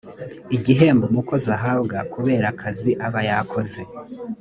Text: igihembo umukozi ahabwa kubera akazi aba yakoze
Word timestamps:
igihembo 0.55 1.03
umukozi 1.07 1.47
ahabwa 1.57 1.97
kubera 2.13 2.45
akazi 2.53 2.91
aba 3.05 3.21
yakoze 3.29 3.81